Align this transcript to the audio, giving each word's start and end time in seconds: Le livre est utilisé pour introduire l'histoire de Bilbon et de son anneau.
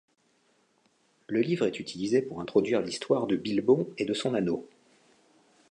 Le 1.27 1.41
livre 1.41 1.67
est 1.67 1.79
utilisé 1.79 2.23
pour 2.23 2.41
introduire 2.41 2.81
l'histoire 2.81 3.27
de 3.27 3.35
Bilbon 3.35 3.87
et 3.99 4.05
de 4.05 4.15
son 4.15 4.33
anneau. 4.33 4.67